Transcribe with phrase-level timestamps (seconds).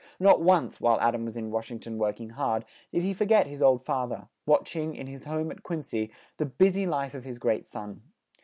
[0.19, 3.13] Not once, while Ad ams was in Wash ing ton work ing hard, did he
[3.13, 6.45] for get his old fa ther, watch ing, in his home at Quin cy, the
[6.47, 8.01] bu sy life of his great son.